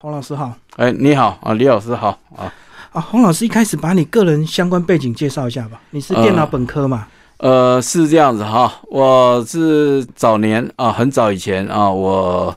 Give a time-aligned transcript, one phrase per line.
[0.00, 2.46] 洪老师好，哎，你好啊，李老师好啊。
[2.92, 5.80] 啊，洪老师一开始把你个人相关背景介绍一下吧。
[5.90, 7.08] 你是电脑本科嘛？
[7.38, 12.56] 呃，是这样子哈，我是早年啊，很早以前啊，我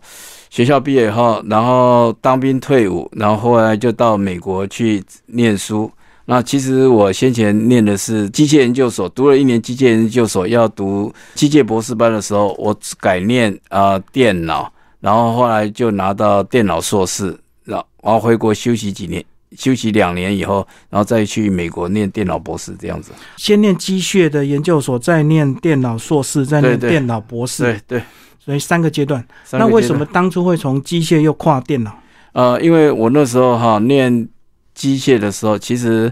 [0.51, 5.91] 学校毕业以后，然后当兵退伍，然后后来就到美国去念书。
[6.25, 14.71] 那其实我先前念的是机械研究所，读了一年机械研究所，要读机械博士班的时候，我改念啊电脑，
[15.01, 19.21] 然后后来就拿到电脑硕士，然然后回国休息几年。
[19.57, 23.11] 休息两年以后，然后再去美国念电脑博士，这样子。
[23.35, 27.63] 先念机械的研究所，再念电脑硕士，再念电脑博士。
[27.63, 28.03] 对对，
[28.39, 29.21] 所以三个阶段。
[29.51, 31.93] 那为什么当初会从机械又跨电脑？
[32.31, 34.25] 呃，因为我那时候哈念
[34.73, 36.09] 机械的时候，其实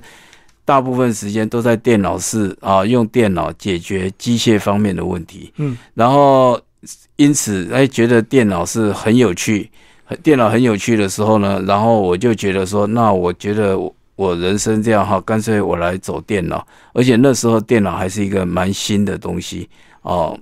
[0.65, 5.53] 大部分时间都在电脑室啊，用电脑解决机械方面的问题。
[5.55, 6.59] 嗯，然后
[7.17, 9.69] 因此哎，觉得电脑是很有趣。
[10.23, 13.77] 电脑很有趣的时候呢，然后我就觉得说，那我觉得
[14.15, 16.65] 我人生这样哈，干脆我来走电脑。
[16.93, 19.69] 而且那时候电脑还是一个蛮新的东西
[20.01, 20.35] 哦，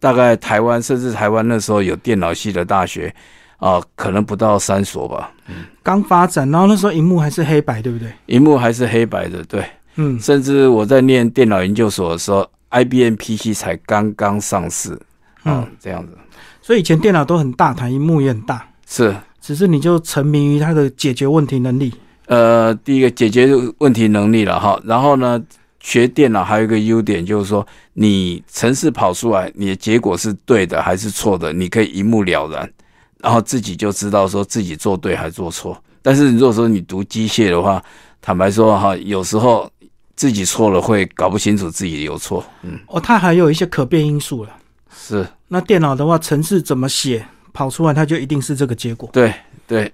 [0.00, 3.14] 大概台湾甚至台湾那时候有电脑系的大学
[3.58, 5.32] 啊，可能不到三所吧。
[5.46, 8.10] 嗯，刚发展，然后那时候荧幕还是黑白，对不对？
[8.26, 9.64] 荧幕还是黑白的，对。
[9.96, 14.98] 嗯，甚至我在念电脑研究所的时候，IBM PC 才刚刚上市
[15.42, 16.16] 啊，这样子。
[16.60, 18.66] 所以以前电脑都很大台，荧幕也很大。
[18.86, 21.92] 是，只是你就沉迷于它的解决问题能力。
[22.26, 23.48] 呃，第一个解决
[23.78, 25.42] 问题能力了哈，然后呢，
[25.80, 32.72] 学电脑还有一个优点就是说，你程式跑出来，你的结果是对的还是错的，你可以一目了然，
[33.20, 35.76] 然后自己就知道说自己做对还做错。
[36.00, 37.82] 但是如果说你读机械的话，
[38.20, 39.68] 坦白说哈，有时候
[40.14, 42.44] 自己错了会搞不清楚自己有错。
[42.62, 44.50] 嗯，哦，它还有一些可变因素了。
[44.94, 47.24] 是，那电脑的话，程式怎么写？
[47.54, 49.10] 跑出来，它就一定是这个结果。
[49.12, 49.30] 对
[49.66, 49.92] 对，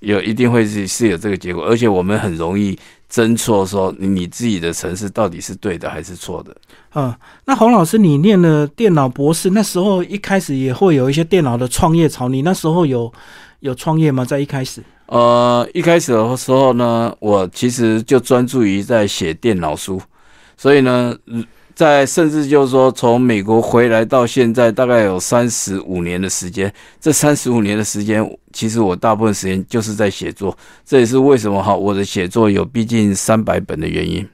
[0.00, 2.78] 有一定会是是有这个结果，而且我们很容易
[3.10, 6.54] 侦错，说你自己的城市到底是对的还是错的。
[6.94, 7.14] 嗯，
[7.46, 13.10] 那洪老师，你念了电脑博士，那时候一开始也会有一些电脑的创业潮，你那时候有
[13.60, 14.22] 有创业吗？
[14.22, 14.82] 在一开始？
[15.06, 19.98] 呃，一开始的时候呢，我其实就专注于在写电脑书，
[20.58, 21.16] 所以呢。
[21.78, 26.74] 在甚至就是说，从美国回来到现在，大概有三十五年的时间。
[27.00, 28.20] 这三十五年的时间，
[28.52, 30.58] 其实我大部分时间就是在写作。
[30.84, 34.26] 这也是为什么哈，我的写作有逼近三百本的原因。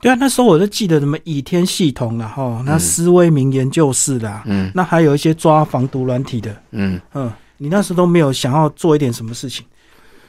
[0.00, 9.64] 对啊，那时候我就记得什么倚天系统了哈，那思威明研究室啦，嗯，那还有一些抓防毒软体的，嗯嗯，你那时候都没有想要做一点什么事情？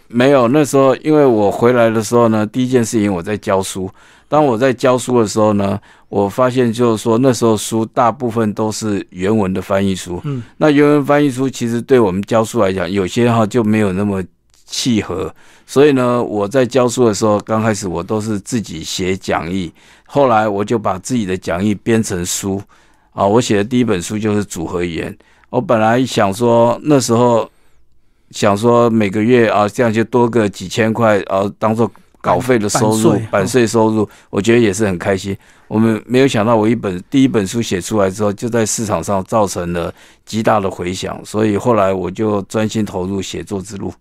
[0.07, 3.89] 没有，那时候因为我回来的时候呢，第一件事情我在教书。
[4.29, 10.21] 当我在教书的时候呢，我发现就是说那时候书大部分都是原文的翻译书。
[10.23, 14.23] 嗯，那原文翻译书其实对我们教书来讲，有些哈就没有那么
[14.67, 15.33] 契合。
[15.65, 19.73] 所以呢，我在教书的时候，刚开始我都是自己写讲义，
[20.05, 22.61] 后来我就把自己的讲义编成书。
[23.13, 25.17] 啊，我写的第一本书就是组合语言。
[25.49, 27.49] 我本来想说那时候
[28.29, 31.91] 想说每个月啊这样就多个几千块，啊当做。
[32.21, 35.35] 稿费的收入、版税收入，我觉得也是很开心。
[35.67, 39.93] 我们没有想到，我一本第一本书写出来之后，就在市场上造成了
[40.25, 43.93] 极大的回响，所以后来我就专心投入写作之路。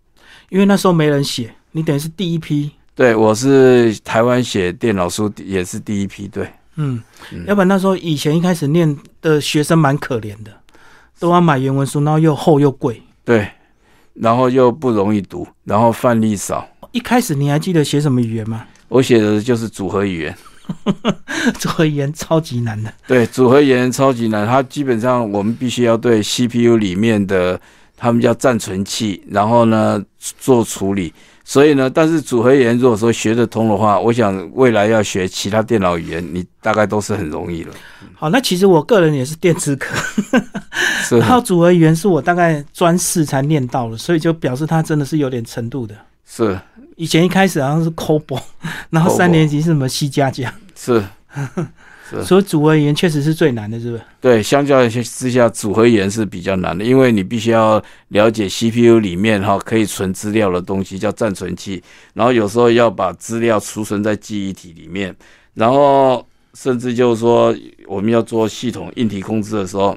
[0.48, 2.70] 因为那时候没人写，你等于是第一批。
[2.94, 6.26] 对，我是台湾写电脑书也是第一批。
[6.26, 7.00] 对，嗯，
[7.46, 10.50] 要不然那时候以前一开始念的学生蛮可怜的，
[11.20, 13.00] 都要买原文书，然后又厚又贵。
[13.24, 13.46] 对，
[14.14, 16.66] 然后又不容易读，然后范例少。
[16.92, 18.64] 一开始你还记得写什么语言吗？
[18.88, 20.36] 我写的就是组合语言，
[21.58, 22.92] 组合语言超级难的。
[23.06, 27.60] 对，组合语言超级难，它基本上我们必须要对 CPU 里面的
[27.96, 30.02] 他们叫暂存器，然后呢
[30.38, 31.12] 做处理。
[31.44, 37.74] 所以呢，但是组合语言如果说学得通的话，我想未来要学其他电脑语言，你大概都是很容易了。
[38.14, 39.96] 好，那其实我个人也是电子科，
[41.18, 45.94] 然后组合语言是我大概专四才念到了，所以就表示它真的是有点程度的。
[46.26, 46.58] 是。
[46.98, 48.42] 以前一开始好像是 COBOL，
[48.90, 51.00] 然后三年级是什么 C 加加，是
[52.10, 54.02] 是，所以组合语言确实是最难的，是不是？
[54.20, 61.80] 对，相较之下，组合语言是比较难的，因为你必须要了解 CPU 里面哈可以存资料的东西叫暂存器，
[62.14, 65.14] 然后有时候要把资料储存在记忆体里面，
[65.54, 67.54] 然后甚至就是说
[67.86, 69.96] 我们要做系统硬体控制的时候。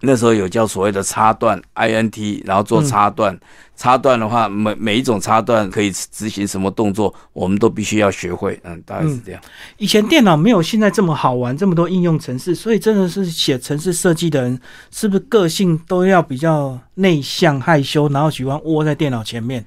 [0.00, 3.38] 那时候有叫所谓的插段 INT，然后做插段。
[3.76, 8.58] 插段的话，每每一种插段可以执行什么动作，我们都必须要学会。
[8.64, 9.40] 嗯，大概是这样。
[9.76, 14.60] 以前电脑没有现在这么好玩，这么多应用程式，所以真的是写程式设计的人，
[14.90, 19.64] 是不是个性都要比较内向害羞，然后喜欢窝在电脑前面？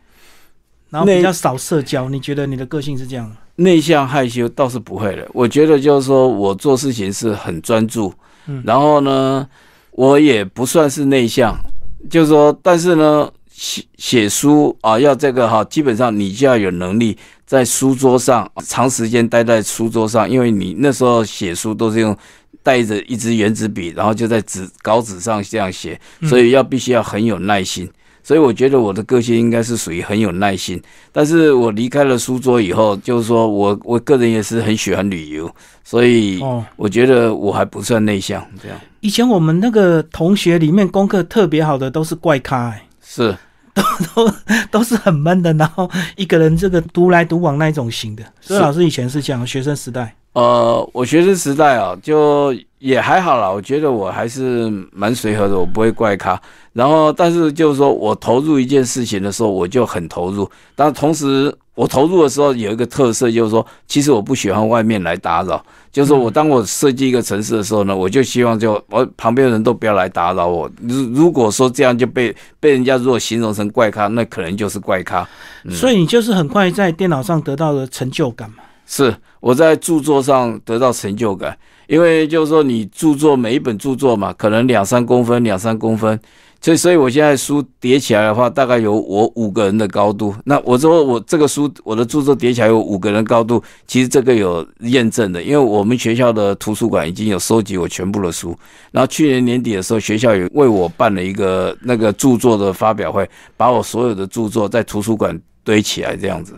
[0.89, 2.09] 然后比较少社交。
[2.09, 3.35] 你觉得你的个性是这样的？
[3.55, 5.25] 内向害羞倒是不会的。
[5.31, 8.13] 我觉得就是说我做事情是很专注，
[8.47, 9.47] 嗯，然后呢，
[9.91, 11.55] 我也不算是内向，
[12.09, 22.15] 就是说，但是呢，写写书啊，要这个哈，基本上你就要有能力在书桌上长时间待在书桌上，因为你那时候写书都是用
[22.63, 27.89] 带着一支圆珠笔，然后就在纸稿纸上这样写，所以要必须要很有耐心。
[28.23, 30.81] 所以我觉得我的个性应该是属于很有耐心，
[31.11, 35.49] 但是我离开了书桌以后，就是说我我个人也是很喜欢旅游，
[35.83, 36.39] 所以
[36.75, 38.45] 我觉得我还不算内向。
[38.61, 43.35] 这样，以前我们那个同学里面功课特别好的都是怪咖，哎，是，
[43.73, 43.83] 都
[44.13, 44.33] 都
[44.69, 48.23] 都是很闷的，然后一个人这个独来独往那一种型的。
[48.39, 50.15] 所以老师以前是讲学生时代。
[50.33, 53.49] 呃，我学生时代啊，就也还好啦。
[53.49, 56.41] 我觉得我还是蛮随和的，我不会怪咖。
[56.71, 60.49] 然后，但是就是说我投入一件事情的时候，我就很投入。
[60.73, 65.61] 但同时，我投入的时候有一个特色，就是说，其实我不喜欢外面来打扰。
[65.91, 70.71] 就是我当我设计一个城市的时候呢，我就希望就我旁边的人都不要来打扰我。
[70.81, 75.27] 如如果说这样就被 被人家如果形容成怪咖，那可能就是怪咖。
[75.69, 78.63] 所以你就是很快在电脑上得到了成就感嘛？
[78.91, 81.57] 是我在著作上得到成就感，
[81.87, 86.19] 因为就是说你著作每一本著作嘛，可能两三公分，两三公分。
[86.63, 90.35] 所以，所以我现在书叠起来的话，大概有我五个人的高度。
[90.43, 98.55] 那我说我这个书，我的著作叠起来有五个人高度，其实这个有验证的，因为我们学校的图书馆已经有收集我全部的书。
[98.91, 103.27] 然后去年年底的时候，学校有为我办了一个那个著作的发表会，
[103.57, 106.57] 把我所有的著作在图书馆堆起来，这样子。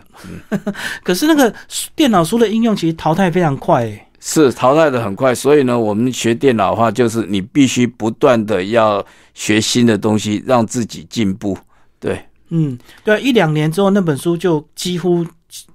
[1.04, 1.54] 可是那个
[1.96, 4.08] 电脑书的应用其实淘汰非常快，诶。
[4.26, 11.58] 是淘汰的很快，所以呢，我们学电脑的话，就是你必须不断的要学新的东西，让自己进步。
[12.00, 15.26] 对，嗯，对，一两年之后，那本书就几乎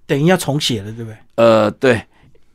[0.07, 1.17] 等于要重写了，对不对？
[1.35, 2.03] 呃，对，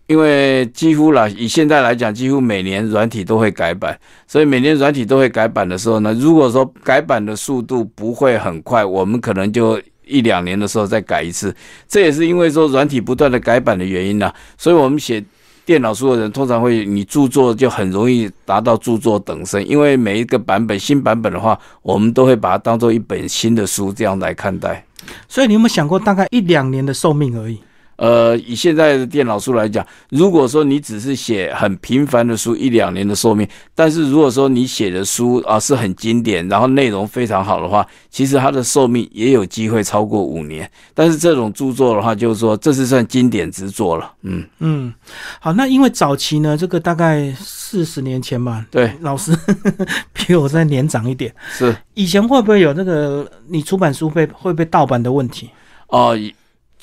[0.07, 3.95] 因为几乎啦，以现在来讲，几乎每年软体都会改版，
[4.25, 11.55] 所以每年软体都会改版的时候呢，如果说改版的速度不会很快，我们可能就一两年的时候再改一次。
[11.87, 15.23] 这也是因为说软体不断的改版的原因呐，所以我们写。
[15.65, 24.85] 电脑书的人通常会，你著作就很容易达到著作等身，因为每一个版本新版本的话，我们都会把它当做一本新的书这样来看待。
[25.29, 27.59] 所以你有没有想过，大概一两年的寿命而已？
[27.95, 40.69] 呃，以现在的电脑书来讲，如果说你只是写很平凡的书，一两年的寿命；但是如果说你写的书啊是很经典，然后内容非常好的话，其实它的寿命也有机会超过五年。
[40.93, 44.11] 但是这种著作的话，就是说这是算经典之作了。
[44.23, 44.93] 嗯嗯，
[45.39, 49.31] 好，那因为早期呢，这个大概四十年前吧，对，老师
[50.13, 55.51] 比我再年长一点，是以前会不会有那个你出版书被会被盗版的问题？
[55.87, 56.17] 哦。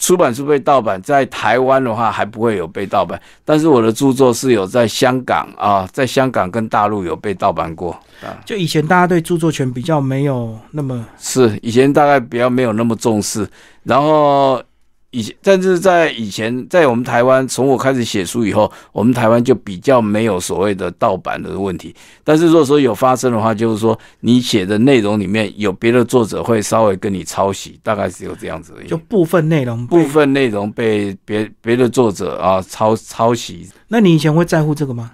[0.01, 7.93] 出版书被盗版，在台湾的话还不会有被盗版，但是我的著作是有在香港啊，在香港跟大陆有被盗版过
[8.23, 8.35] 啊。
[8.45, 13.47] 就以前大家对著作权比较没有那么是，以前大概比较没有那么重视，
[13.85, 14.61] 然后。
[15.13, 21.95] 以前，但是在以前，在我们台湾，从我开始写书以后，我们台湾就比较没有所谓的盗版的问题。
[22.23, 28.89] 但是如果说有发生的话，就是说你写的内容里面有别的作者会稍微跟你抄袭，大概是有这样子而已。
[28.89, 33.69] 就部分内容，部分内容被别别的作者啊抄抄袭。
[33.89, 35.11] 那你以前会在乎这个吗？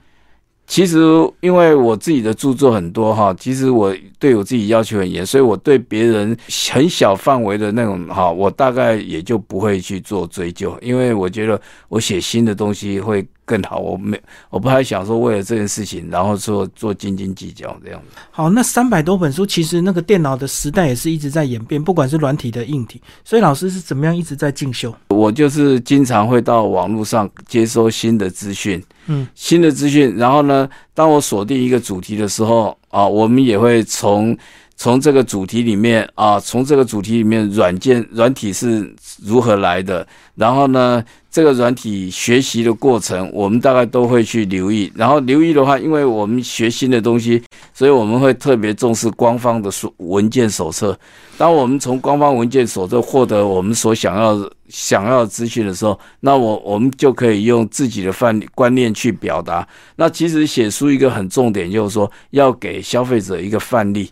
[0.67, 0.99] 其实，
[1.41, 6.37] 因为我自己的著作很多哈，其实我对我自己要求很严，所以我对别人
[6.73, 13.79] 很小范围的那种哈，我大概也就不会去做追究，因为我觉得我写新的东西会更好。
[13.79, 18.19] 我没，我不太想说为了这件事情，然后做做斤斤计较这样子。
[18.31, 24.95] 好，那三百多本书，其实那个电脑的时代也是一直在演变，不管是软体的硬体，所以老师是怎么样一直在进修？
[25.09, 28.83] 我就是经常会到网络上接收新的资讯。
[29.09, 34.37] 嗯，新的资讯，然后呢，当我锁定一个主题的时候啊，我们也会从
[34.77, 44.93] 从这个主题里面啊，从这个主题里面软件软体是如何来的，然后呢，这个软体学习的过程，我们大概都会去留意。
[44.95, 47.43] 然后留意的话，因为我们学新的东西，
[47.73, 50.99] 所以我们会特别重视官方的书文件手册。
[51.39, 54.49] 当我们从官方文件手册获得我们所想要。
[54.69, 59.65] 想要资讯的时候，那我我们就可以用自己的范观念去表达。
[59.95, 64.11] 那其实写书一个很重点就是说，要给消费者一个范例。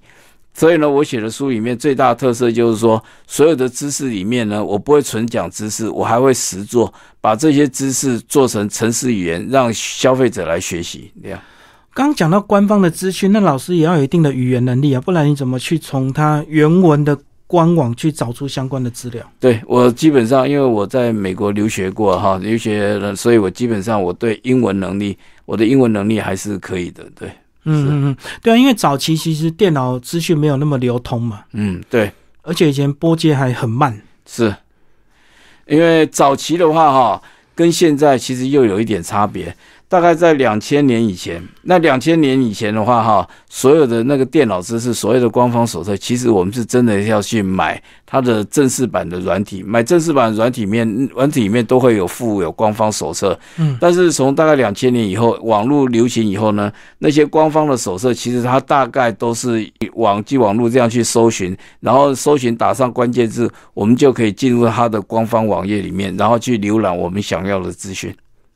[0.54, 11.12] 所以呢，我写的书里面最大的特色就是说，所有的知识里面呢，我不会纯讲知识，我还会实做，把这些知识做成城市语言，让消费者来学习。
[11.22, 11.38] 这样，
[11.92, 17.18] 刚刚讲到官方的资讯，那老师也要有一定的语言能力啊，不然你怎么去从他原文的？
[17.46, 19.22] 官网去找出相关的资料。
[19.38, 27.04] 对我基本上，因为我在美国留学过哈，留学了，所以我基本上我对英文能力，我的英文能力还是可以的。
[27.14, 27.30] 对，
[27.64, 31.44] 嗯嗯嗯，对啊，因为早期其实电脑资讯没有那么流通嘛。
[31.52, 32.10] 嗯，对，
[32.42, 34.00] 而且以前波接还很慢。
[34.26, 34.54] 是，
[35.66, 37.22] 因为早期的话哈，
[37.54, 39.54] 跟现在其实又有一点差别。
[39.86, 53.38] 大概在两千年以前，那两千年以前的话，哈，所有的那个电脑知识，所有的官方手册，其实我们是真的要去买它的正式版的软体，买正式版软体面，软体里面都会有附有官方手册。
[53.58, 68.12] 嗯，但是从大概两千年以后，网络流行以后呢，那些官方的手册，其实它大概都是网际网络这样去搜寻，然后搜寻打上关键字，我们就可以进入它的官方网页里面，然后去浏览我们想要的资讯。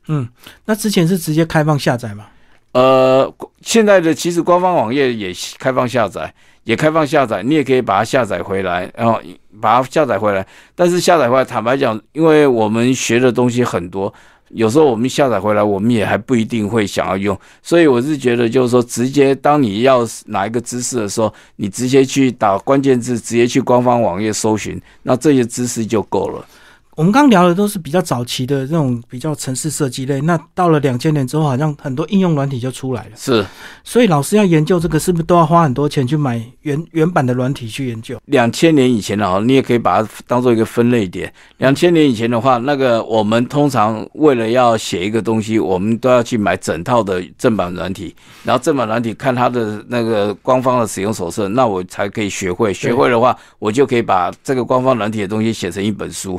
[0.09, 0.27] 嗯，
[0.65, 2.25] 那之前是直接开放下载吗？
[2.71, 6.31] 呃，现在的其实官方网页也开放下载，
[6.63, 9.19] 也开放下载，你也可以把它下载回来，然后
[9.61, 10.45] 把它下载回来。
[10.75, 14.13] 但是下载回来，坦白讲，因为我们学的东西很多，
[14.49, 17.39] 有时候我们下载回来，我们也还不一定会想要用。
[17.61, 26.45] 所以我是觉得，就是说，直接当你要哪一个知识的时候，你直接去打关键字，直接去官方网页搜寻，那这些知识就够了。
[26.99, 33.11] 我们刚聊的都是比较早期的这种比较城市设计类，那到了两千年之后，好像很多应用软体就出来了。
[33.15, 33.45] 是，
[33.85, 38.19] 所以老师要研究这个，是不是都要花很多钱去买原原版的软体去研究？
[38.25, 41.33] 两千年以前的啊，你也可以把它当做一个分类点。
[41.59, 48.13] 两千年以前的话，那个我们通常为了要写一个东西，我们都要去买整套的正版软体，
[48.43, 52.73] 然后正版软体看它的那个官方的使用手册，那我才可以学会。
[52.73, 56.37] 学会的话，我就可以把这个官方软体的东西写成一本书。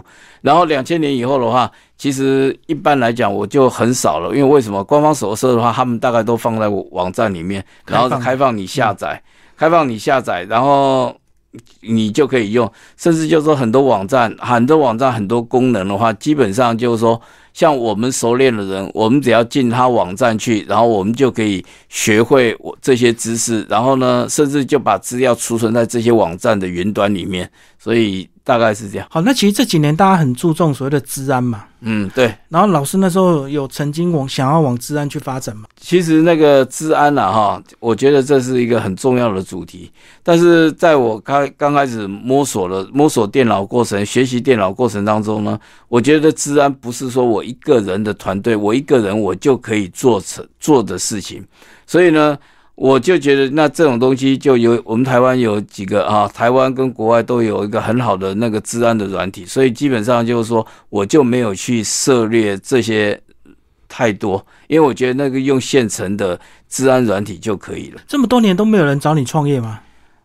[0.50, 4.82] 然后两千年以后的话，其实一般来讲我就很少了，因为为什么？
[4.82, 9.22] 官方手册的话，他们大概都放在网站里面，然后开放你下载，
[9.56, 11.14] 开放你下载，然后
[11.82, 12.68] 你就可以用。
[12.96, 28.28] 甚至就是说很多网站，很多网站很多功能的话，基本上就是说，像我们熟练的人，我们只要进他网站去，然后我们就可以学会我这些知识，然后呢，甚至就把资料储存在这些网站的云端里面，所以。
[28.42, 29.06] 大概是这样。
[29.10, 31.64] 好，那其实这几年大家很注重所谓的治安嘛。
[31.82, 32.34] 嗯，对。
[32.48, 35.64] 然后老师那时候有曾经往想要往治安去发展嘛？
[35.80, 39.90] 其实那个治安啊，哈，我觉得这是一个很重要的主题。
[40.22, 51.44] 但是在我刚刚开始摸索了摸索电脑过程、学习电脑过程当中呢，我觉得治安不是说我一个人的团队，我一个人我就可以做成做的事情。
[51.86, 52.38] 所以呢。
[52.80, 63.20] 我就觉得，那这种东西就有我们台湾有几个啊，台湾跟国外都有一个很好的那个治安的软体，所以基本上就是说，我就没有去涉猎这些
[63.86, 68.00] 太多，因为我觉得那个用现成的治安软体就可以了。
[68.08, 69.80] 这么多年都没有人找你创业吗？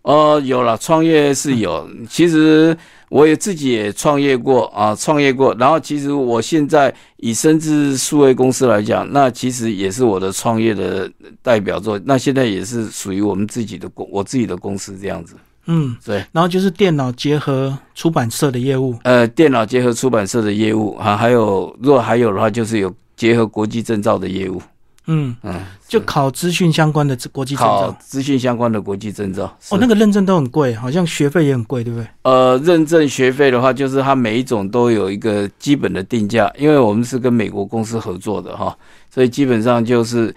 [0.06, 2.76] 哦，有了，创业是有，其实。
[3.08, 5.56] 我也自己也创业过啊，创业过。
[5.60, 11.10] 然后其实我现在以深智数位公司来讲，那其实也是我的创业的
[11.42, 12.02] 代表作。
[12.04, 15.36] 那现在也是属于我们自己的公，我自己的公司这样子。
[15.68, 16.26] 嗯，对。
[16.32, 18.96] 然后就是电脑结合出版社的业务。
[19.04, 24.60] 呃，电脑结合出版社的业务啊，还有如果还有的话，就是有结合国际证照的业务。
[25.08, 29.44] 嗯嗯，就考资讯相关的国际证照，资讯相关的国际证照。
[29.70, 32.08] 哦，那个认证都很贵，好像学费也很贵，对不对？
[32.24, 38.76] 呃，认证学费的话，就是它每一种都有一个基本的定价，因为我们是跟美国公司合作的哈，
[39.14, 40.34] 所以基本上就是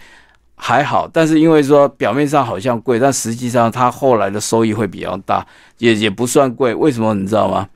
[0.55, 1.09] 还好。
[1.13, 5.47] 但是因为说表面上好像贵，但实际上它后来的收益会比较大，
[5.79, 6.75] 也也不算贵。
[6.75, 7.67] 为什么你知道吗？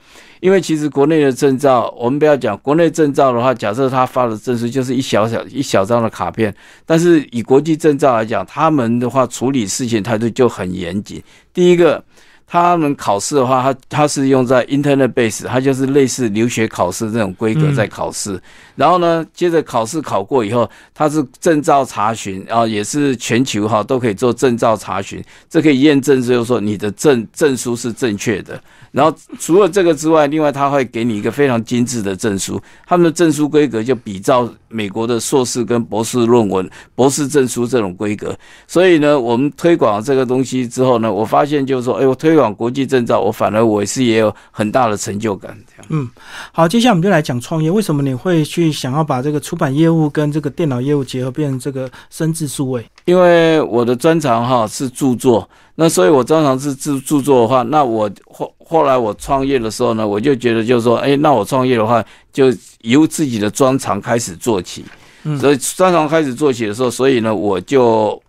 [0.43, 6.53] 因为其实国内的证照，我们不要讲国内证照的话，假设他发的证书就是一小小一小张的卡片，
[6.85, 11.23] 但是以国际证照来讲，他们的话处理事情态度就很严谨。
[11.55, 12.05] 第一个。
[12.53, 18.39] 他们考试的话，他他是用在 Internet base，它就是类似留学考试这种规格在考试。
[18.77, 28.63] 然后呢，接着考试考过以后，它是证照查询，然后也是全球哈都可以做证照查询，这可以验证就是说你的证证书是正确的。
[28.91, 38.37] 然后除了这个之外，另外他会给你一个非常精致的证书，他们的证书规格就比照美国的硕士跟博士论文、博士证书这种规格。
[38.67, 42.43] 所以呢，我们推广这个东西之后呢，我发现就是说，哎，我推广。
[42.63, 45.57] 国际证照，我反而我是也有很大的成就感。
[45.89, 46.09] 嗯，
[46.53, 47.71] 好，接下来我们就来讲创业。
[47.71, 52.85] 为什么你会去想要把这个出版业务跟这个电脑业务结合，变成这个生智数位？
[53.05, 62.53] 因为我的专长哈是著作，那所以我专长是著著作的话，那我后后来我创业的时候呢，我就觉得就是说，哎，那我创业的话，就
[62.83, 64.85] 由自己的专长开始做起。
[65.25, 68.23] 嗯，所以专长开始做起的时候，所以呢，我就。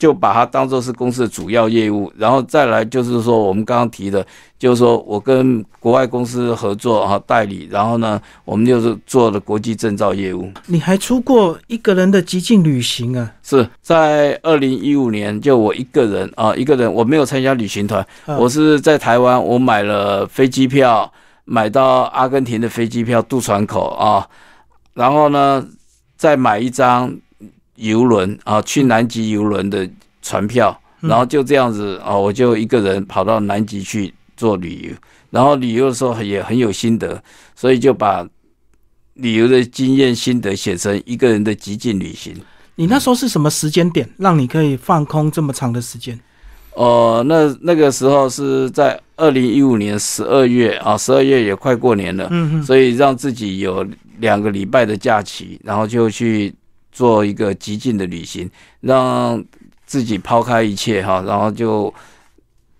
[0.00, 4.26] 就把它当做是公司的主要业务，然后再来就是说我们刚刚提的，
[4.58, 10.50] 就是说我跟国外公司合作啊代理，然后呢，我们就是做了国际证照业务。
[10.64, 13.30] 你还出过一个人的极境旅行啊？
[13.42, 21.12] 是在二零一五年，就我一个人啊，一个人我没有参加旅行团，我是在台湾，我买了飞机票，
[21.44, 24.26] 买到阿根廷的飞机票渡船口啊，
[24.94, 25.62] 然后呢
[26.16, 27.14] 再买一张。
[27.80, 29.88] 游轮啊，去南极游轮的
[30.22, 34.94] 船票，然后就这样子啊，我就一个人跑到南极去做旅游，
[35.30, 37.22] 然后旅游的时候也很有心得，
[37.56, 38.26] 所以就把
[39.14, 42.34] 旅游的经验心得写成一个人的极尽旅行。
[42.74, 46.18] 你那时候是什么时间点让你可以放空这么长的时间？
[46.74, 53.86] 哦，那那个时候是在二零一五年十二月啊，十二月也快过年了，嗯所以让自己有
[54.18, 56.54] 两个礼拜的假期，然后就去。
[56.92, 59.42] 做一个极尽的旅行，让
[59.86, 61.92] 自己抛开一切哈，然后就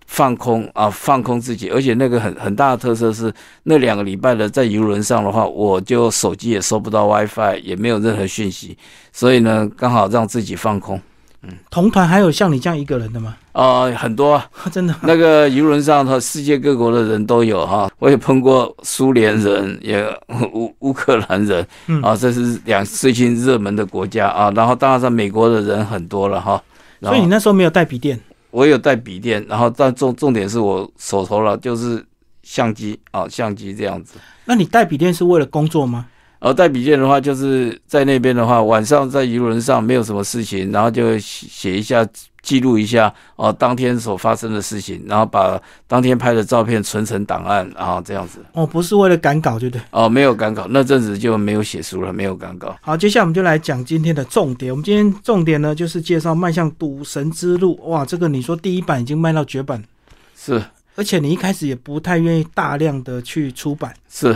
[0.07, 1.69] 放空啊，放空自己。
[1.69, 8.77] 而且那个很很大的特色是，那两个礼拜的在游轮上的话，我就手机也收不到 WiFi，也没有任何讯息，
[9.11, 11.01] 所以呢，刚好让自己放空。
[11.43, 13.35] 嗯，同团还有像你这样一个人的吗？
[13.53, 14.95] 啊，很多，啊， 真的。
[15.01, 17.91] 那个游轮上，他世界各国的人都有哈。
[17.97, 20.05] 我也碰过苏联人，也
[20.53, 21.65] 乌乌克兰人，
[22.03, 24.51] 啊，这是两最近热门的国家啊。
[24.55, 26.61] 然后当然在美国的人很多了哈。
[27.01, 28.19] 所以你那时候没有带笔电？
[28.51, 32.05] 我有带笔电，然后但重重点是我手头了就是
[32.43, 34.19] 相机啊，相机这样子。
[34.45, 36.05] 那你带笔电是为了工作吗？
[36.41, 42.05] 而带笔电的话，就是在那边的话，晚上在游轮上没有什么事情，然后就写一下、
[42.41, 48.39] 记录一下哦，当天所发生的事情，然后把当天拍的照片存成档案，然后这样子。
[48.53, 49.81] 哦，不是为了赶稿，对不对？
[49.91, 52.75] 哦，没有赶稿，那阵子就没有写书了，没有赶稿。
[52.81, 54.71] 好，接下来我们就来讲今天的重点。
[54.71, 57.79] 我们今天重点呢，就是介绍迈向赌神之路。
[57.85, 59.83] 哇，这个你说第一版已经卖到绝版，
[60.35, 60.59] 是，
[60.95, 64.35] 而且你一开始也不太愿意大量的去出版，是。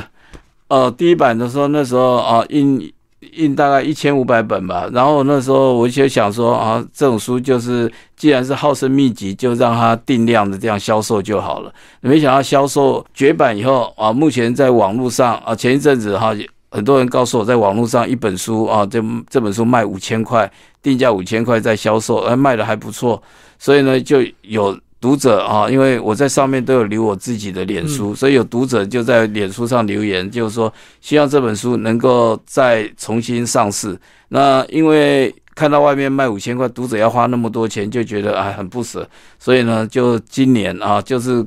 [0.67, 2.91] 哦，第一版的时候，那时候啊，印
[3.33, 4.89] 印大概一千五百本吧。
[4.91, 11.71] 然后那时候我就想说啊，这种书就是既然是好生秘籍，就让它定量的这样销售就好了。
[12.01, 16.35] 没想到销售绝版以后啊，目前在网络上啊，前一阵子哈，
[16.71, 18.99] 很多人告诉我在网络上一本书啊，这
[19.29, 20.51] 这本书卖五千块，
[20.81, 23.21] 定价五千块在销售，而卖的还不错。
[23.59, 24.75] 所以呢，就有。
[25.05, 33.95] 读者啊，因为我在上面都有留我自己的脸书，所以有读者就在脸书上留言，就是说希望这本书能够再重新上市。
[34.29, 41.45] 那因为看到外面卖五千块，读者要花那么多钱，就觉得啊很不舍，所以呢，就今年啊，就是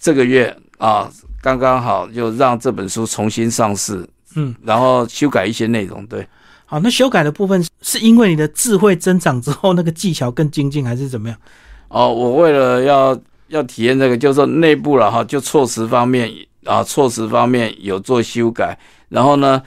[0.00, 1.06] 这个月啊，
[1.42, 6.26] 刚刚好就让这本书重新上市，嗯，然后修改一些内容，对。
[6.64, 11.38] 好，那修改的部分是因为你的智慧增长之后，那个技巧更精进，还是怎么样？
[11.88, 13.18] 哦，我为了要
[13.48, 16.30] 要体验这个，就是说内部了哈，就措辞方面
[16.64, 18.76] 啊，措辞方面有做修改，
[19.08, 19.62] 然后呢，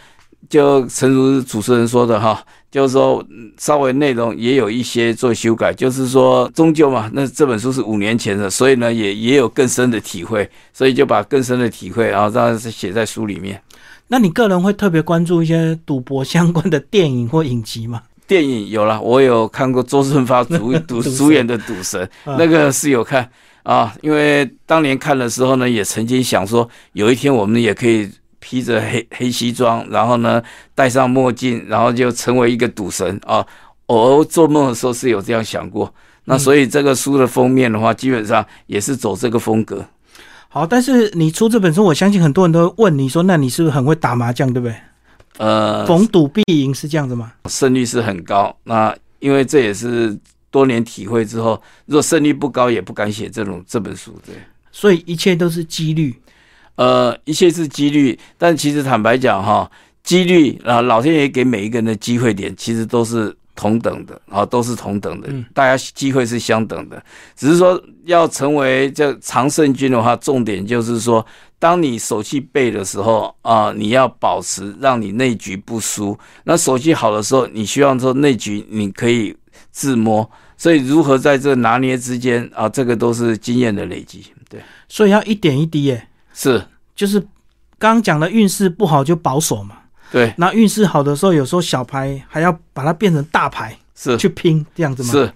[0.49, 3.25] 就诚如主持人说的哈，就是说
[3.57, 13.61] 稍微内容也有一些做修改，就是说终究嘛，那这本书是五年前的，所以呢也也有更深的体会，所以就把更深的体会然后让写在书里面。
[14.11, 18.01] 那你个人会特别关注一些赌博相关的电影或影集吗？
[18.29, 21.99] 电影有了，我有看过周润发主 主主演的《赌神》，
[22.37, 23.27] 那个是有看
[23.63, 23.91] 啊。
[24.01, 28.07] 因为当年看的时候呢，也曾经想说，有一天我们也可以
[28.39, 30.39] 披着黑黑西装，然后呢
[30.75, 33.43] 戴上墨镜，然后就成为一个赌神啊。
[33.87, 35.91] 偶尔做梦的时候是有这样想过。
[36.25, 39.83] 那所以这个书的封面的话，基本上也是走这个风格。
[40.47, 44.75] 好，但是你出这本书，我相信很多人都问你说，那你是不是很会打麻将，对不对？
[45.39, 47.31] 呃，逢赌必赢是这样子吗？
[47.49, 48.55] 胜率是很高。
[48.65, 50.15] 那因为这也是
[50.51, 54.13] 多年体会之后，如果胜率不高，也不敢写这种这本书。
[54.25, 54.35] 对，
[54.69, 56.13] 所以一切都是几率。
[56.75, 59.69] 呃，一切是几率，但其实坦白讲哈，
[60.03, 67.03] 几率啊，老天爷给每一个人的机会点，其实都是同等的啊，都是同等的，大家机会是相等的。
[67.35, 71.25] 只是说要成为这常胜军的话，重点就是说。
[71.61, 76.17] 当你手气背的时候啊，你要保持让你内局不输。
[76.45, 79.35] 那手气好的时候，你希望说内局你可以
[79.69, 80.25] 自摸。
[80.55, 84.23] 所以如何在这拿捏之间啊，这个都是经验的累积。
[84.49, 86.07] 对，所以要一点一滴耶。
[86.33, 87.19] 是，就是
[87.77, 89.75] 刚刚讲的运势不好就保守嘛。
[90.11, 95.09] 对，那运势好的时候，有时候小牌还要把它变成大牌，是去拼这样子吗？
[95.11, 95.31] 是，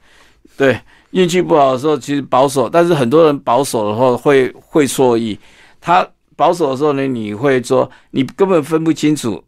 [0.58, 0.80] 对，
[1.12, 5.38] 运气不好的时候其实保守，但是很多人保守的话会会错意。
[5.80, 9.44] 他保守的时候呢，你会说你根本分不清楚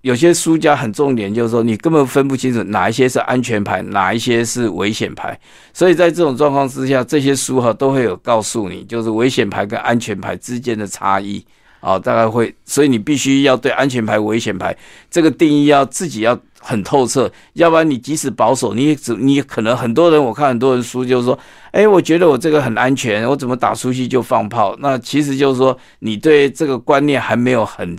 [0.00, 5.38] 有些输家很重点，就是说你根本分不清楚哪一些是安全牌，哪一些是危险牌。
[5.74, 11.44] 所以在这种状况之下，这些书哈都会有告诉你，就是危险牌跟安全牌之间的差异
[11.80, 12.54] 啊，大概会。
[12.64, 14.76] 所以你必须要对安全牌、危险牌
[15.10, 21.38] 这个定义要自己要很透彻，要不然你即使保守，你也只你可能很多人我看很多人书就是说，
[21.72, 24.76] 哎，我觉得我这个很安全，我怎么打出去就放炮？
[24.78, 27.96] 那其实就是说你对这个观念还没有很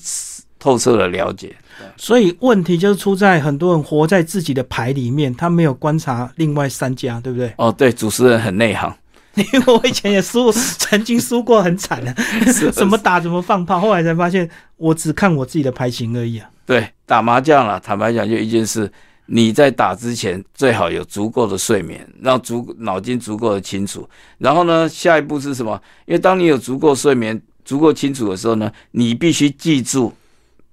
[0.59, 1.55] 透彻的了解。
[1.97, 7.51] 所以问题就是出在很多人活在自己的牌里面，他没有观察另外三家，对不对？
[7.57, 8.95] 哦，对，主持人很内行，
[9.35, 12.13] 因为我以前也输，曾经输过很惨的，
[12.71, 16.49] 怎么打怎么放炮，后来才发现我只看我自己的牌型而已啊。
[16.65, 18.91] 对，打麻将了，坦白讲就一件事，
[19.27, 24.07] 你在打之前最好有足够的睡眠，让足脑筋足够的清楚。
[24.37, 25.81] 然后呢，下一步是什么？
[26.05, 30.13] 因为当你有足够睡眠、足够清楚的时候呢，你必须记住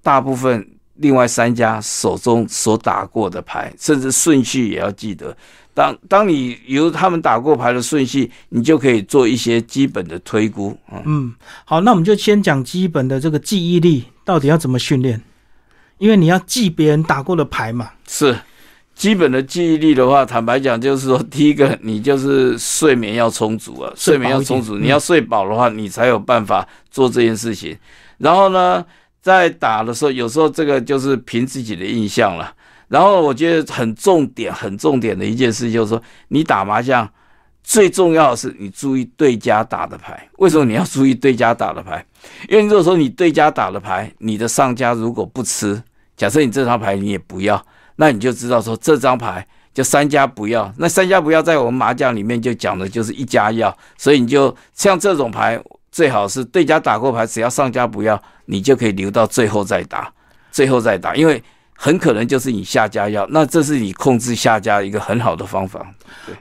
[0.02, 0.68] 大部分。
[1.00, 5.32] 另外三家手中所打过的牌，甚至顺序也要记得。
[5.78, 10.76] 当当你由他们打过牌的顺序，你就可以做一些基本的推估。
[11.04, 11.32] 嗯，
[11.64, 15.22] 好，那我们就先讲基本的这个记忆力到底要怎么训练，
[15.98, 17.92] 因为你要记别人打过的牌嘛。
[18.08, 18.36] 是
[18.96, 27.78] 基本的记忆力的话，坦白讲，就是说，第一个你就是睡眠要充足啊，睡眠要充足，你要睡饱的话，你才有办法做这件事情。
[28.18, 28.84] 然后呢？
[29.20, 32.50] 在打的时候，有时候这个就是凭自己的印象了。
[32.88, 37.08] 然后我觉得很重点、很重点的一件事就是说，你打麻将
[37.62, 40.28] 最重要的是你注意对家打的牌。
[40.38, 42.04] 为什么你要注意对家打的牌？
[42.48, 45.82] 因为如果说你对家打的牌，你的上家如果不吃，
[46.16, 47.64] 假设你这张牌你也不要，
[47.96, 50.72] 那你就知道说这张牌就三家不要。
[50.78, 55.62] 那三家不要在我们麻将里面就讲的就是一家要，所以你就像这种牌。
[55.90, 60.12] 最好是对家打过牌，只要上家不要，你就可以留到最后再打，
[60.52, 61.42] 最后再打，因为
[61.80, 65.94] 很可能就是你下家要，那这是你控制下家一个很好的方法。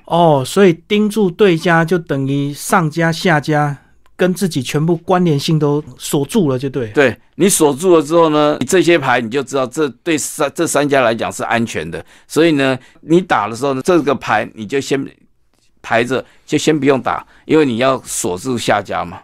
[0.05, 3.77] 哦，所以盯住对家就等于上家下家
[4.15, 6.87] 跟自己全部关联性都锁住了，就对。
[6.87, 14.99] 对你锁住了之后呢，你这些牌你就知道这对三这三家来讲是安全的，所以呢，你打的时候呢，这个牌你就先
[15.83, 19.19] 排着，就先不用打，因为你要锁住下家嘛。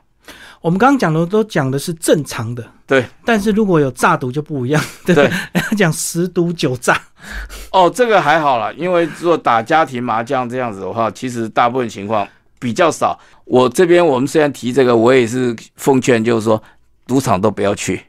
[0.63, 3.03] 我们刚刚讲的都讲的是正常的，对。
[3.25, 5.29] 但是如果有诈赌就不一样，对。
[5.75, 6.97] 讲十赌九诈，
[7.69, 12.25] 哦，这个还好啦，因为如果打家庭麻将这样子的话，其实大部分情况
[12.59, 13.19] 比较少。
[13.43, 16.63] 我这边我们虽然提这个，我也是奉劝，就是说
[17.05, 18.01] 赌场都不要去。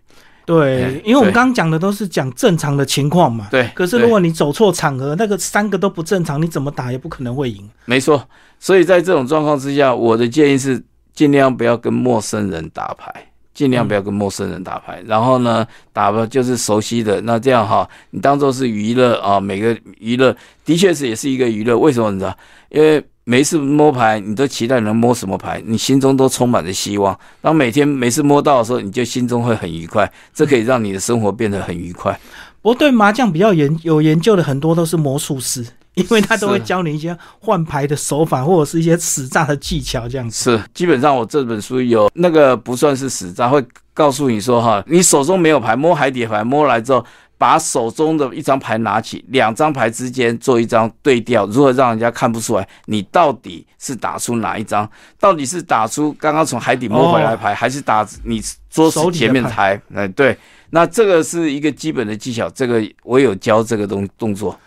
[0.47, 3.49] 对，因为我们刚刚讲的都是讲正常的情况嘛。
[3.51, 3.69] 对。
[3.75, 7.69] 可是如果你走错场合，那个三个都不正常，你怎么打也不可能会赢。
[7.87, 8.29] 没错。
[8.61, 10.81] 所以在这种状况之下，我的建议是。
[11.15, 13.11] 尽量不要跟陌生人打牌，
[13.55, 15.01] 尽量不要跟陌生人打牌。
[15.07, 19.39] 然后呢，打吧就是熟悉的，那这样哈，你当做是娱乐啊。
[19.39, 21.79] 每个娱乐的确是也是一个娱乐。
[21.79, 22.37] 为什么你知道？
[22.69, 27.19] 因为每次摸牌，你都期待能摸什么牌，你心中都充满着希望。
[27.41, 32.13] 当每天每次摸到的时候，你就心中会很愉快，这可以让你的生活变得很愉快。
[32.61, 35.65] 不过对麻将比较研有研究的很多都是魔术师。
[35.95, 40.51] 因为他都会教你一些换牌的手法，或者是一些死诈的技巧，这样子。
[40.51, 47.05] 是，基本上我这本书有那个不算是死诈，会告诉你说哈，你手中没有牌，摸海底牌，摸来之后，
[47.39, 54.89] 把手中的一张牌拿起，两张牌之间做一张对调，如何让人家看不出来你到底是打出哪一张，
[55.21, 59.81] 到底是打出刚刚从海底摸回来牌，还是打你桌子前面的牌？
[59.95, 60.37] 哎，对，
[60.71, 64.59] 那这个是一个基本的技巧，这个我有教这个动动作。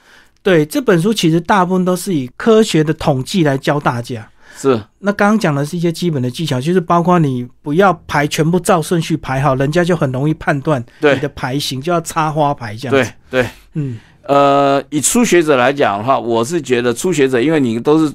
[0.48, 4.26] 对这本书，其实大部分都是以科学的统计来教大家。
[4.56, 12.92] 是，那刚刚讲的是一些基本的技巧，就是包括你不要排全部照顺序排好，人家就很容易判断你的牌型，就要插花牌这样。
[12.92, 18.14] 对对，嗯，呃，以初学者来讲的话，我是觉得初学者，因为你都是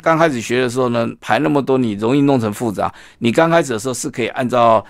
[0.00, 2.90] 刚开始学的时候呢，排那么多，你容易弄成复杂。
[3.18, 4.82] 你刚开始的时候是可以按照。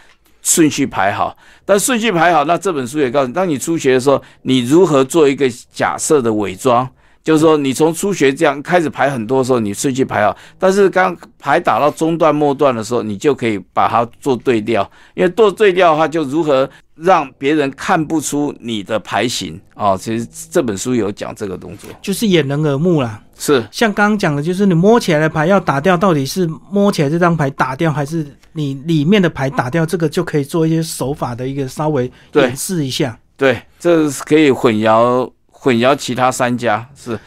[0.47, 6.89] 顺序排好，但顺序排好，那这本书也告诉你，当你初学的时候，你如何做一个假设的伪装，
[7.25, 19.61] 就是说，你从初学这样开始排很多的时候，你顺序排好，但是刚牌打到中段末段的时候，你就可以把它做对调，因为做对调的话，就如何让别人看不出你的牌型。
[19.75, 19.97] 啊。
[19.97, 23.21] 其实这本书有讲这个动作，就是掩人耳目啦。
[23.37, 28.25] 是，像刚刚讲的，就是你摸起来的牌要打掉，到底是摸起来这张牌打掉，还是
[28.57, 29.87] 你里面的牌打掉？
[29.87, 33.17] 这个就可以做一些手法的一个稍微演示一下。
[33.37, 37.19] 对，这是可以混淆混淆其他三家是，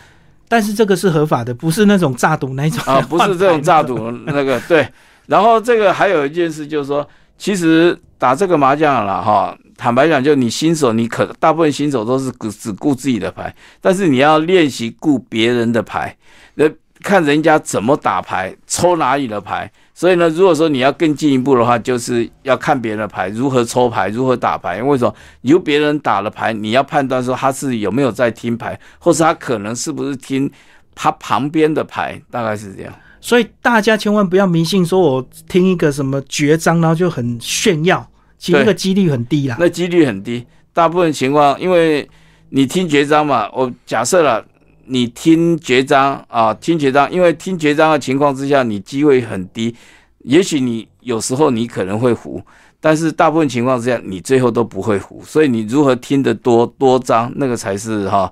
[0.47, 4.87] 但是这个是合法的，不是那种诈赌那种 啊，不是这种诈赌那个对。
[5.27, 16.17] 然后这个还有一件事就是说，其实打这个麻将了哈，坦白讲，就你新手，你可大部分新手都是只只顾自己的牌，但是你要练习顾别人的牌，
[16.55, 16.65] 那
[17.01, 19.71] 看人家怎么打牌，抽哪里的牌。
[19.93, 24.77] 所以呢，如果说你要更进一步的话，就是要看别人的牌，如何抽牌，如何打牌。
[24.77, 30.49] 因为什么由别人打了牌，你要判断说他是有没有在听牌，或是他可能是不是听
[30.95, 32.93] 他旁边的牌，大概是这样。
[33.21, 38.05] 所以大家千万不要迷信，说我听一个什么绝章，然后就很炫耀，
[38.37, 39.57] 其实那个几率很低啦。
[39.59, 42.09] 那几率很低，大部分情况，因为
[42.49, 44.45] 你听绝章嘛，我假设了。
[44.89, 49.75] 你听绝章啊，听绝章，因为听绝章的情况之下，你机会很低。
[50.23, 52.41] 也许你有时候你可能会胡，
[52.81, 55.23] 但是大部分情况之下，你最后都不会胡。
[55.23, 58.31] 所以你如何听得多多章，那个才是哈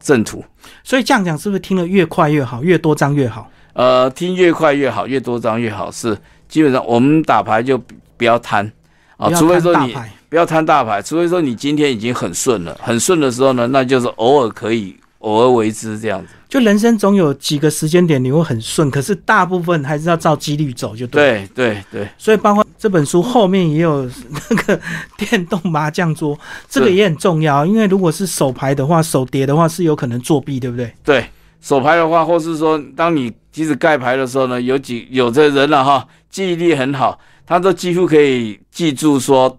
[0.00, 0.42] 正途。
[0.82, 3.50] 所以这样讲，是不是听得越快越好，越多章越好？
[3.74, 5.90] 呃，听越快越好，越多章越好。
[5.90, 6.16] 是
[6.48, 7.76] 基本上我们打牌就
[8.16, 8.72] 不要贪
[9.18, 9.94] 啊，除非说你
[10.30, 14.96] 不要贪大牌，除非说你今天已经很顺了，很顺的时候呢，那就是偶尔可以。
[15.18, 21.48] 偶尔为之这样子，就人生总有几个时间点你会很顺，可是大部分还是要照几率走，就对。
[21.54, 24.08] 对对对，所以包括这本书后面也有
[24.50, 24.80] 那个
[25.16, 26.38] 电动麻将桌，
[26.70, 30.92] 这个也很重要，因为如果是手牌的话，手碟的话是有可能作弊，对不对？
[31.04, 31.26] 对，
[31.60, 39.58] 手牌的话，或是说当你即使盖牌的时候呢，有几有的人了哈，记忆力很好，他都几乎可以记住说。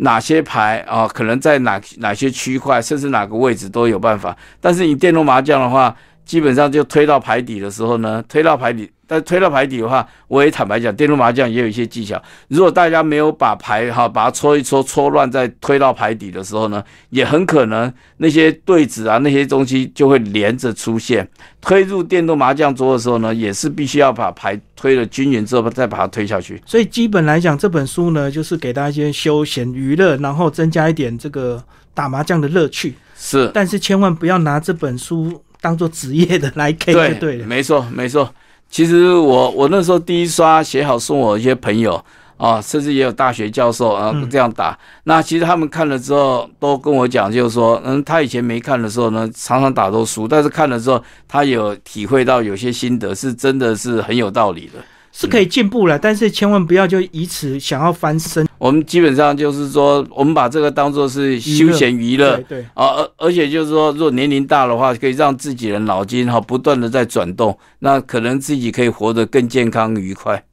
[0.00, 1.06] 哪些牌啊？
[1.08, 4.36] 可能在哪哪些区块，甚至哪个位置都有办法。
[4.60, 8.90] 但是你电动麻将的话，基本上就推到牌底的时候呢，推到牌底。
[9.08, 12.22] 但推到牌底的话，我也坦白讲，电动麻将也有一些技巧。
[12.48, 21.26] 如果大家没有把牌哈，把它搓一搓，搓乱，再推到牌底的时候呢，也很可能那些对子啊，那些东西就会连着出现。
[21.62, 26.62] 推入电动麻将桌的时候呢，也是必须要把牌推了均匀之后，再把它推下去。
[26.66, 32.94] 所以基本来讲，这本书呢，就是给大家一些休闲娱乐，然后增加一点这个打麻将的乐趣。
[33.16, 37.46] 是，但是千万不要拿这本书当做职业的来 K 就对了。
[37.46, 38.32] 没错，没错。
[38.70, 42.02] 其实我我那时候第一刷写好送我一些朋友
[42.36, 44.78] 啊，甚至也有大学教授啊这样打。
[45.04, 54.78] 那其实他们看了之后都跟我讲，就是说，嗯，他以前没看的时候呢，常常打都输，但是看了之后，他有体会到有些心得，是真的是很有道理的。
[55.20, 58.46] 是可以进步了，但是千万不要就以此想要翻身。
[58.56, 70.44] 我们基本上就是说，我们把这个当做是休闲娱乐，对啊，而而且就是说，如果年龄大的话，可以让自己的脑筋哈不断的在转动，那可能自己可以活得更健康愉快。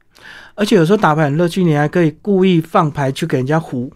[0.56, 3.92] 而且有时候打牌很乐趣，你还可以故意放牌去给人家胡，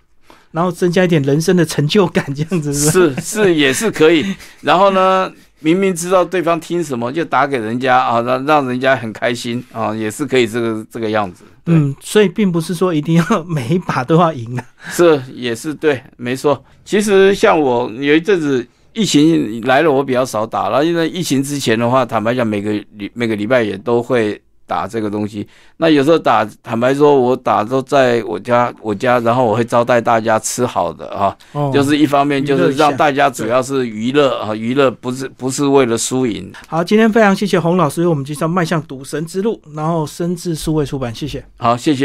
[0.53, 4.25] 然后增加一点人生的成就感，这样子是是也是可以。
[4.61, 5.33] 然后呢？
[5.61, 11.45] 明明知道对方听什么，就打给人家啊，让让人家很开心啊，也是可以这个这个样子。
[11.67, 14.65] 嗯，所以并不是说一定要每一把都要赢啊。
[14.91, 16.65] 是，也是对，没错。
[16.85, 24.41] 其实像我有一阵子疫情来了，我比较少打了，因为疫情之前的话，坦白讲，每个礼每个礼拜也都会。
[24.71, 25.45] 打这个东西，
[25.79, 31.37] 那有时候打，坦白说，我打都在我家，我家，然后我会招待大家吃好的啊，
[31.73, 36.53] 就是一方面就是让大家主要是娱乐啊，娱乐不是不是为了输赢。
[36.69, 41.45] 好，今天非常谢谢洪老师为我们介绍迈向赌神之路，然后深智数位出版，谢谢。
[41.57, 41.99] 好，谢谢。